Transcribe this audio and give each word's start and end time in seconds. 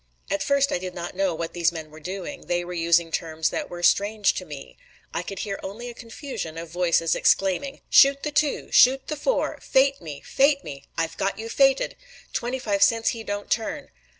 At 0.31 0.41
first 0.41 0.71
I 0.71 0.79
did 0.79 0.95
not 0.95 1.15
know 1.15 1.35
what 1.35 1.53
these 1.53 1.71
men 1.71 1.91
were 1.91 1.99
doing; 1.99 2.47
they 2.47 2.65
were 2.65 2.73
using 2.73 3.11
terms 3.11 3.51
that 3.51 3.69
were 3.69 3.83
strange 3.83 4.33
to 4.33 4.45
me. 4.45 4.75
I 5.13 5.21
could 5.21 5.37
hear 5.45 5.59
only 5.61 5.89
a 5.89 5.93
confusion 5.93 6.57
of 6.57 6.69
voices 6.71 7.13
exclaiming: 7.13 7.81
"Shoot 7.87 8.23
the 8.23 8.31
two!" 8.31 8.71
"Shoot 8.71 9.09
the 9.09 9.15
four!" 9.15 9.59
"Fate 9.61 10.01
me! 10.01 10.21
Fate 10.21 10.63
me!" 10.63 10.85
"I've 10.97 11.17
got 11.17 11.37
you 11.37 11.49
fated!" 11.49 11.95
"Twenty 12.33 12.57
five 12.57 12.81
cents 12.81 13.09
he 13.09 13.23
don't 13.23 13.51
turn!" 13.51 13.89